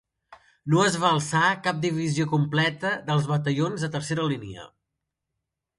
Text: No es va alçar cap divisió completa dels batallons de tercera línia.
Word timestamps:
No 0.73 0.79
es 0.85 0.95
va 1.03 1.11
alçar 1.17 1.43
cap 1.67 1.83
divisió 1.83 2.25
completa 2.33 2.95
dels 3.11 3.29
batallons 3.35 3.87
de 3.87 3.93
tercera 3.99 4.29
línia. 4.35 4.69